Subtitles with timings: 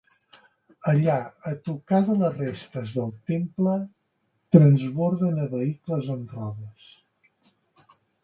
[0.91, 1.17] Allà,
[1.51, 3.75] a tocar de les restes del temple,
[4.57, 6.89] transborden a vehicles amb rodes.